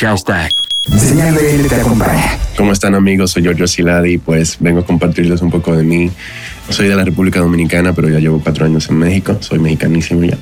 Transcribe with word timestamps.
Hashtag. 0.00 0.54
Señal 0.96 1.34
BL 1.34 1.68
te. 1.68 2.49
¿Cómo 2.60 2.72
están 2.72 2.94
amigos? 2.94 3.30
Soy 3.30 3.42
Giorgio 3.42 3.66
Siladi, 3.66 4.18
pues 4.18 4.58
vengo 4.60 4.80
a 4.80 4.84
compartirles 4.84 5.40
un 5.40 5.50
poco 5.50 5.74
de 5.74 5.82
mí. 5.82 6.10
Soy 6.68 6.88
de 6.88 6.94
la 6.94 7.04
República 7.04 7.40
Dominicana, 7.40 7.94
pero 7.94 8.08
ya 8.10 8.20
llevo 8.20 8.38
cuatro 8.40 8.64
años 8.66 8.88
en 8.90 8.98
México, 8.98 9.36
soy 9.40 9.58
mexicanísimo 9.58 10.22
ya. 10.22 10.36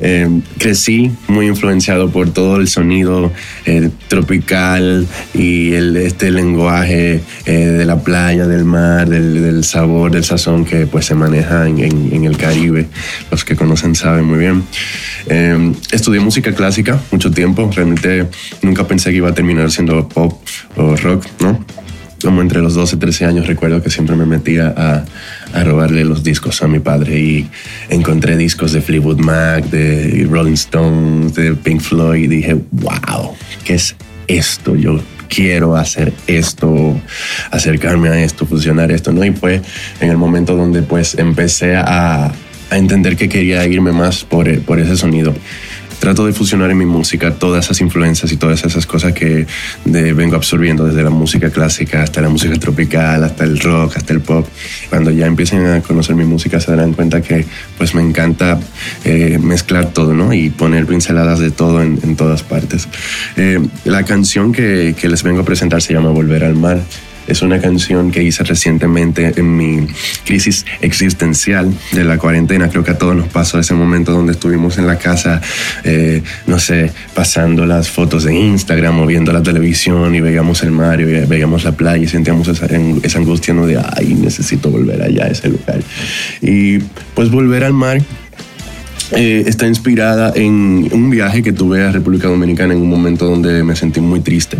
Eh, 0.00 0.28
crecí 0.58 1.12
muy 1.28 1.46
influenciado 1.46 2.10
por 2.10 2.30
todo 2.30 2.56
el 2.56 2.68
sonido 2.68 3.32
eh, 3.64 3.88
tropical 4.08 5.06
y 5.32 5.72
el, 5.72 5.96
este 5.96 6.30
lenguaje 6.30 7.22
eh, 7.46 7.52
de 7.52 7.84
la 7.86 8.02
playa, 8.02 8.46
del 8.46 8.64
mar, 8.64 9.08
del, 9.08 9.64
sabor, 9.64 10.10
del 10.10 10.24
sazón 10.24 10.64
que 10.64 10.86
pues 10.86 11.06
se 11.06 11.14
maneja 11.14 11.66
en, 11.68 11.78
en, 11.78 12.24
el 12.24 12.36
Caribe. 12.36 12.88
Los 13.30 13.44
que 13.44 13.56
conocen 13.56 13.94
saben 13.94 14.24
muy 14.24 14.38
bien. 14.38 14.64
estudié 15.92 16.20
música 16.20 16.52
clásica 16.52 17.00
mucho 17.12 17.30
tiempo, 17.30 17.70
realmente 17.74 18.26
nunca 18.60 18.86
pensé 18.86 19.10
que 19.10 19.16
iba 19.18 19.30
a 19.30 19.34
terminar 19.34 19.70
siendo 19.70 20.06
pop 20.08 20.38
o 20.76 20.96
rock, 20.96 21.26
¿no? 21.40 21.51
Como 22.22 22.40
entre 22.40 22.60
los 22.60 22.74
12 22.74 22.96
y 22.96 22.98
13 22.98 23.24
años 23.26 23.46
recuerdo 23.46 23.82
que 23.82 23.90
siempre 23.90 24.16
me 24.16 24.26
metía 24.26 24.72
a, 24.76 25.04
robarle 25.64 26.04
los 26.04 26.22
discos 26.22 26.62
a 26.62 26.68
mi 26.68 26.78
padre 26.78 27.18
y 27.18 27.48
encontré 27.90 28.36
discos 28.36 28.72
de 28.72 28.80
Fleetwood 28.80 29.18
Mac, 29.18 29.64
de 29.66 30.26
Rolling 30.30 30.54
Stones, 30.54 31.34
de 31.34 31.54
Pink 31.54 31.80
Floyd 31.80 32.24
y 32.24 32.28
dije, 32.28 32.56
wow, 32.70 33.34
¿qué 33.64 33.74
es 33.74 33.94
esto? 34.28 34.76
Yo 34.76 35.00
quiero 35.28 35.76
hacer 35.76 36.12
esto, 36.26 36.98
acercarme 37.50 38.08
a 38.08 38.22
esto, 38.22 38.46
fusionar 38.46 38.90
esto, 38.92 39.12
¿no? 39.12 39.24
Y 39.24 39.32
fue 39.32 39.60
en 40.00 40.10
el 40.10 40.16
momento 40.16 40.56
donde 40.56 40.82
pues 40.82 41.16
empecé 41.18 41.76
a, 41.76 42.32
entender 42.70 43.16
que 43.16 43.28
quería 43.28 43.66
irme 43.66 43.92
más 43.92 44.24
por, 44.24 44.58
por 44.62 44.80
ese 44.80 44.96
sonido 44.96 45.34
trato 46.02 46.26
de 46.26 46.32
fusionar 46.32 46.68
en 46.68 46.78
mi 46.78 46.84
música 46.84 47.32
todas 47.32 47.66
esas 47.66 47.80
influencias 47.80 48.32
y 48.32 48.36
todas 48.36 48.64
esas 48.64 48.86
cosas 48.86 49.12
que 49.12 49.46
vengo 49.84 50.34
absorbiendo 50.34 50.84
desde 50.84 51.00
la 51.04 51.10
música 51.10 51.50
clásica 51.50 52.02
hasta 52.02 52.20
la 52.20 52.28
música 52.28 52.58
tropical, 52.58 53.22
hasta 53.22 53.44
el 53.44 53.60
rock, 53.60 53.98
hasta 53.98 54.12
el 54.12 54.20
pop. 54.20 54.44
Cuando 54.90 55.12
ya 55.12 55.26
empiecen 55.26 55.64
a 55.64 55.80
conocer 55.80 56.16
mi 56.16 56.24
música 56.24 56.58
se 56.58 56.72
darán 56.72 56.94
cuenta 56.94 57.22
que 57.22 57.46
pues 57.78 57.94
me 57.94 58.02
encanta 58.02 58.58
eh, 59.04 59.38
mezclar 59.40 59.92
todo, 59.92 60.12
¿no? 60.12 60.32
Y 60.32 60.50
poner 60.50 60.86
pinceladas 60.86 61.38
de 61.38 61.52
todo 61.52 61.80
en, 61.80 62.16
todas 62.16 62.42
partes. 62.42 62.88
Eh, 63.36 63.60
la 63.84 64.02
canción 64.04 64.50
que 64.50 64.96
les 65.00 65.22
vengo 65.22 65.42
a 65.42 65.44
presentar 65.44 65.82
se 65.82 65.92
llama 65.92 66.10
Volver 66.10 66.42
al 66.42 66.56
Mar. 66.56 66.80
Es 67.26 67.42
una 67.42 67.60
canción 67.60 68.10
que 68.10 68.22
hice 68.22 68.44
recientemente 68.44 69.32
en 69.36 69.56
mi 69.56 69.86
crisis 70.24 70.66
existencial 70.80 71.72
de 71.92 72.04
la 72.04 72.18
cuarentena. 72.18 72.68
Creo 72.68 72.84
que 72.84 72.92
a 72.92 72.98
todos 72.98 73.16
nos 73.16 73.28
pasó 73.28 73.58
ese 73.58 73.74
momento 73.74 74.12
donde 74.12 74.32
estuvimos 74.32 74.78
en 74.78 74.86
la 74.86 74.98
casa, 74.98 75.40
eh, 75.84 76.22
no 76.46 76.58
sé, 76.58 76.92
pasando 77.14 77.66
las 77.66 77.88
fotos 77.88 78.24
de 78.24 78.34
Instagram 78.34 79.00
o 79.00 79.06
viendo 79.06 79.32
la 79.32 79.42
televisión 79.42 80.14
y 80.14 80.20
veíamos 80.20 80.62
el 80.62 80.70
mar 80.70 81.00
y 81.00 81.04
veíamos 81.04 81.64
la 81.64 81.72
playa 81.72 82.02
y 82.02 82.08
sentíamos 82.08 82.48
esa, 82.48 82.66
esa 83.02 83.18
angustia 83.18 83.54
¿no? 83.54 83.66
de, 83.66 83.78
ay, 83.78 84.14
necesito 84.14 84.70
volver 84.70 85.02
allá 85.02 85.24
a 85.24 85.28
ese 85.28 85.48
lugar. 85.48 85.80
Y 86.40 86.78
pues 87.14 87.30
volver 87.30 87.64
al 87.64 87.72
mar 87.72 88.00
eh, 89.14 89.44
está 89.46 89.66
inspirada 89.66 90.32
en 90.34 90.88
un 90.90 91.10
viaje 91.10 91.42
que 91.42 91.52
tuve 91.52 91.82
a 91.84 91.92
República 91.92 92.28
Dominicana 92.28 92.72
en 92.72 92.80
un 92.80 92.88
momento 92.88 93.26
donde 93.26 93.62
me 93.62 93.76
sentí 93.76 94.00
muy 94.00 94.20
triste. 94.20 94.58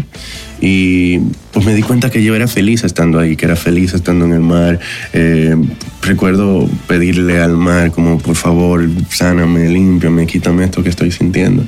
Y 0.64 1.18
pues 1.52 1.66
me 1.66 1.74
di 1.74 1.82
cuenta 1.82 2.08
que 2.08 2.22
yo 2.22 2.36
era 2.36 2.46
feliz 2.46 2.84
estando 2.84 3.18
ahí, 3.18 3.34
que 3.34 3.46
era 3.46 3.56
feliz 3.56 3.94
estando 3.94 4.26
en 4.26 4.32
el 4.32 4.40
mar. 4.40 4.78
Eh, 5.12 5.56
recuerdo 6.02 6.70
pedirle 6.86 7.40
al 7.40 7.56
mar 7.56 7.90
como, 7.90 8.18
por 8.18 8.36
favor, 8.36 8.88
sáname, 9.10 9.68
límpiame, 9.68 10.24
quítame 10.24 10.64
esto 10.64 10.84
que 10.84 10.88
estoy 10.88 11.10
sintiendo. 11.10 11.64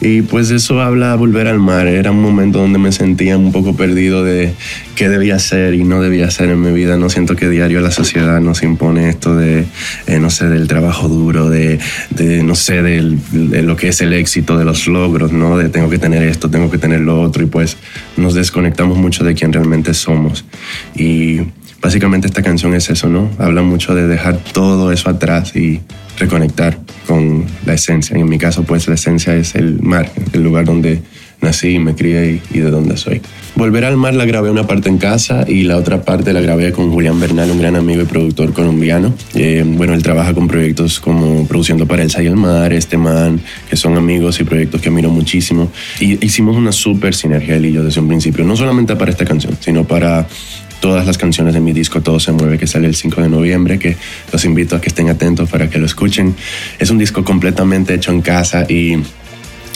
Y 0.00 0.22
pues 0.22 0.50
eso 0.50 0.80
habla 0.80 1.14
volver 1.16 1.46
al 1.46 1.58
mar. 1.58 1.86
Era 1.86 2.10
un 2.10 2.20
momento 2.20 2.58
donde 2.58 2.78
me 2.78 2.92
sentía 2.92 3.36
un 3.36 3.52
poco 3.52 3.76
perdido 3.76 4.24
de 4.24 4.52
qué 4.94 5.08
debía 5.08 5.36
hacer 5.36 5.74
y 5.74 5.84
no 5.84 6.00
debía 6.00 6.26
hacer 6.26 6.50
en 6.50 6.60
mi 6.60 6.72
vida. 6.72 6.96
No 6.96 7.10
siento 7.10 7.36
que 7.36 7.48
diario 7.48 7.80
la 7.80 7.90
sociedad 7.90 8.40
nos 8.40 8.62
impone 8.62 9.08
esto 9.08 9.34
de, 9.36 9.64
eh, 10.06 10.18
no 10.18 10.30
sé, 10.30 10.48
del 10.48 10.68
trabajo 10.68 11.08
duro, 11.08 11.50
de, 11.50 11.78
de 12.10 12.42
no 12.42 12.54
sé, 12.54 12.82
de 12.82 13.62
lo 13.62 13.76
que 13.76 13.88
es 13.88 14.00
el 14.00 14.12
éxito, 14.12 14.58
de 14.58 14.64
los 14.64 14.86
logros, 14.86 15.32
¿no? 15.32 15.58
De 15.58 15.68
tengo 15.68 15.90
que 15.90 15.98
tener 15.98 16.22
esto, 16.22 16.50
tengo 16.50 16.70
que 16.70 16.78
tener 16.78 17.00
lo 17.00 17.20
otro. 17.20 17.42
Y 17.42 17.46
pues 17.46 17.76
nos 18.16 18.34
desconectamos 18.34 18.98
mucho 18.98 19.24
de 19.24 19.34
quién 19.34 19.52
realmente 19.52 19.94
somos. 19.94 20.44
Y 20.94 21.40
básicamente 21.84 22.26
esta 22.26 22.42
canción 22.42 22.74
es 22.74 22.88
eso, 22.88 23.10
¿no? 23.10 23.30
Habla 23.38 23.60
mucho 23.60 23.94
de 23.94 24.06
dejar 24.06 24.38
todo 24.38 24.90
eso 24.90 25.10
atrás 25.10 25.54
y 25.54 25.82
reconectar 26.18 26.78
con 27.06 27.44
la 27.66 27.74
esencia. 27.74 28.16
En 28.16 28.26
mi 28.26 28.38
caso, 28.38 28.62
pues 28.62 28.88
la 28.88 28.94
esencia 28.94 29.36
es 29.36 29.54
el 29.54 29.82
mar, 29.82 30.10
el 30.32 30.42
lugar 30.42 30.64
donde 30.64 31.02
nací, 31.42 31.78
me 31.78 31.94
crié 31.94 32.40
y, 32.52 32.58
de 32.58 32.70
donde 32.70 32.96
soy. 32.96 33.20
Volver 33.54 33.84
al 33.84 33.98
mar 33.98 34.14
la 34.14 34.24
grabé 34.24 34.50
una 34.50 34.66
parte 34.66 34.88
en 34.88 34.96
casa 34.96 35.44
y 35.46 35.64
la 35.64 35.76
otra 35.76 36.02
parte 36.02 36.32
la 36.32 36.40
grabé 36.40 36.72
con 36.72 36.90
Julián 36.90 37.20
Bernal, 37.20 37.50
un 37.50 37.58
gran 37.60 37.76
amigo 37.76 38.00
y 38.00 38.06
productor 38.06 38.54
colombiano. 38.54 39.14
Eh, 39.34 39.62
bueno, 39.64 39.92
él 39.92 40.02
trabaja 40.02 40.32
con 40.32 40.48
proyectos 40.48 41.00
como 41.00 41.46
Produciendo 41.46 41.86
para 41.86 42.02
Elsa 42.02 42.22
y 42.22 42.26
el 42.26 42.36
Mar, 42.36 42.72
Este 42.72 42.96
Man, 42.96 43.40
que 43.68 43.76
son 43.76 43.96
amigos 43.96 44.40
y 44.40 44.44
proyectos 44.44 44.80
que 44.80 44.88
admiro 44.88 45.10
muchísimo. 45.10 45.70
Y 46.00 46.24
hicimos 46.24 46.56
una 46.56 46.72
súper 46.72 47.14
sinergia 47.14 47.56
él 47.56 47.66
y 47.66 47.72
yo 47.72 47.84
desde 47.84 48.00
un 48.00 48.08
principio, 48.08 48.42
no 48.42 48.56
solamente 48.56 48.96
para 48.96 49.10
esta 49.10 49.26
canción, 49.26 49.54
sino 49.60 49.84
para 49.84 50.26
todas 50.84 51.06
las 51.06 51.16
canciones 51.16 51.54
de 51.54 51.60
mi 51.60 51.72
disco 51.72 52.02
Todo 52.02 52.20
se 52.20 52.30
mueve 52.30 52.58
que 52.58 52.66
sale 52.66 52.86
el 52.86 52.94
5 52.94 53.22
de 53.22 53.30
noviembre, 53.30 53.78
que 53.78 53.96
los 54.30 54.44
invito 54.44 54.76
a 54.76 54.82
que 54.82 54.88
estén 54.88 55.08
atentos 55.08 55.48
para 55.48 55.70
que 55.70 55.78
lo 55.78 55.86
escuchen. 55.86 56.36
Es 56.78 56.90
un 56.90 56.98
disco 56.98 57.24
completamente 57.24 57.94
hecho 57.94 58.12
en 58.12 58.20
casa 58.20 58.66
y 58.68 58.98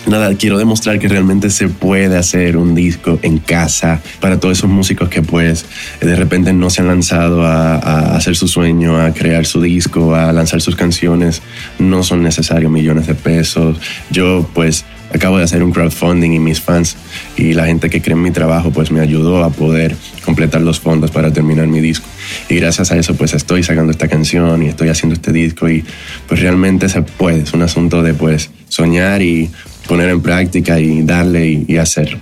nada, 0.07 0.35
quiero 0.35 0.59
demostrar 0.59 0.99
que 0.99 1.09
realmente 1.09 1.49
se 1.49 1.69
puede 1.69 2.15
hacer 2.19 2.59
un 2.59 2.75
disco 2.75 3.19
en 3.23 3.39
casa 3.39 4.03
para 4.21 4.39
todos 4.39 4.59
esos 4.59 4.69
músicos 4.69 5.09
que 5.09 5.23
pues 5.23 5.65
de 5.99 6.15
repente 6.15 6.53
no 6.53 6.69
se 6.69 6.83
han 6.83 6.89
lanzado 6.89 7.43
a, 7.43 8.15
hacer 8.15 8.37
su 8.37 8.47
sueño, 8.47 9.01
a 9.01 9.15
crear 9.15 9.47
su 9.47 9.63
disco, 9.63 10.15
a 10.15 10.31
lanzar 10.35 10.61
sus 10.61 10.77
canciones. 10.77 11.41
No 11.79 12.03
son 12.03 12.23
necesarios 12.23 12.71
millones 12.71 13.07
de 13.07 13.15
pesos. 13.15 13.79
Yo 14.11 14.47
pues 14.53 14.85
acabo 15.15 15.39
de 15.39 15.45
hacer 15.45 15.63
un 15.63 15.73
crowdfunding 15.73 16.33
y 16.33 16.39
mis 16.39 16.61
fans 16.61 16.99
y 17.39 17.55
la 17.55 17.65
gente 17.65 17.89
que 17.89 18.03
cree 18.03 18.15
en 18.15 18.23
mi 18.23 18.31
trabajo 18.31 18.71
pues 18.73 18.91
me 18.91 19.01
ayudó 19.01 19.43
a 19.43 19.49
poder 19.49 19.97
completar 20.38 20.62
los 20.62 20.78
fondos 20.78 21.10
para 21.10 21.32
terminar 21.32 21.66
mi 21.66 21.81
disco. 21.81 22.06
Y 22.49 22.54
gracias 22.54 22.93
a 22.93 22.97
eso 22.97 23.15
pues 23.15 23.34
estoy 23.34 23.65
sacando 23.65 23.91
esta 23.91 24.06
canción 24.06 24.62
y 24.62 24.69
estoy 24.69 24.88
haciendo 24.88 25.15
este 25.15 25.32
disco 25.32 25.69
y 25.69 25.84
pues 26.28 26.41
realmente 26.41 26.88
se 26.88 27.03
puede. 27.03 27.41
Es 27.41 27.54
un 27.54 27.62
asunto 27.62 28.04
de 28.04 28.15
pues 28.15 28.50
soñar 28.69 29.21
y 29.21 29.50
poner 29.88 30.10
en 30.10 30.21
práctica 30.21 30.78
y 30.78 31.03
darle 31.03 31.65
y, 31.66 31.76
hacerlo. 31.76 32.19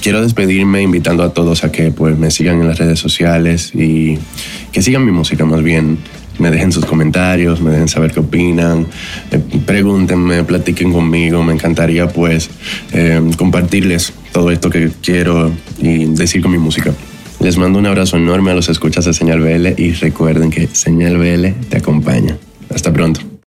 Quiero 0.00 0.22
despedirme 0.22 0.82
invitando 0.82 1.24
a 1.24 1.34
todos 1.34 1.64
a 1.64 1.72
que 1.72 1.90
pues 1.90 2.16
me 2.16 2.30
sigan 2.30 2.60
en 2.60 2.68
las 2.68 2.78
redes 2.78 3.00
sociales 3.00 3.72
y 3.74 4.18
que 4.70 4.80
sigan 4.80 5.04
mi 5.04 5.10
música 5.10 5.44
más 5.44 5.64
bien. 5.64 5.98
Me 6.38 6.50
dejen 6.52 6.70
sus 6.70 6.86
comentarios, 6.86 7.60
me 7.60 7.70
dejen 7.72 7.88
saber 7.88 8.12
qué 8.12 8.20
opinan, 8.20 8.86
eh, 9.32 9.40
pregúntenme, 9.66 10.44
platiquen 10.44 10.92
conmigo. 10.92 11.42
Me 11.42 11.54
encantaría 11.54 12.06
pues 12.06 12.50
eh, 12.92 13.20
compartirles 13.36 14.12
todo 14.30 14.52
esto 14.52 14.70
que 14.70 14.92
quiero 15.02 15.50
y 15.78 16.04
decir 16.06 16.40
con 16.40 16.52
mi 16.52 16.58
música. 16.58 16.92
Les 17.42 17.58
mando 17.58 17.80
un 17.80 17.86
abrazo 17.86 18.18
enorme 18.18 18.52
a 18.52 18.54
los 18.54 18.68
escuchas 18.68 19.04
de 19.04 19.12
Señal 19.12 19.40
BL 19.40 19.74
y 19.76 19.94
recuerden 19.94 20.48
que 20.48 20.68
Señal 20.68 21.18
BL 21.18 21.48
te 21.68 21.78
acompaña. 21.78 22.38
Hasta 22.72 22.92
pronto. 22.92 23.31